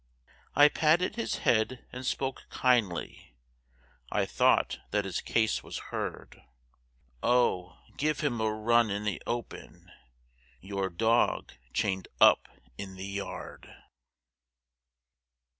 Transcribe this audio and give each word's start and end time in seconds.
I 0.55 0.67
patted 0.67 1.15
his 1.15 1.35
head 1.45 1.85
and 1.93 2.03
spoke 2.03 2.47
kindly, 2.49 3.35
I 4.11 4.25
thought 4.25 4.79
that 4.89 5.05
his 5.05 5.21
case 5.21 5.61
was 5.61 5.77
hard, 5.93 6.41
Oh, 7.21 7.77
give 7.97 8.21
him 8.21 8.41
a 8.41 8.51
run 8.51 8.89
in 8.89 9.03
the 9.03 9.21
open, 9.27 9.91
Your 10.59 10.89
dog 10.89 11.53
chained 11.71 12.07
up 12.19 12.47
in 12.79 12.95
the 12.95 13.05
yard! 13.05 13.71